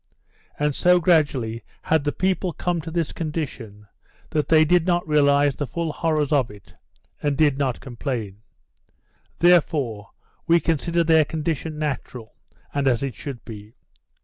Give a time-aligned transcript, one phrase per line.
[0.57, 3.85] And so gradually had the people come to this condition
[4.31, 6.73] that they did not realise the full horrors of it,
[7.21, 8.41] and did not complain.
[9.37, 10.09] Therefore,
[10.47, 12.33] we consider their condition natural
[12.73, 13.75] and as it should be.